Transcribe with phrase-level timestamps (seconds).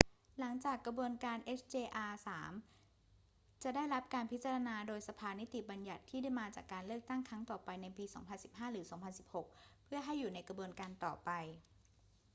[0.39, 2.29] หลังจากกระบวนการ hjr-3
[3.63, 8.05] จะได้รับการพิจารณาครั้งโดยสภานิติบัญญัติที่มาจากการเลือกตั้งครั้งต่อไปในปี
[8.39, 8.85] 2015 หรือ
[9.37, 11.29] 2016 เพื่อให้อยู่ในกระบวนการต่อไป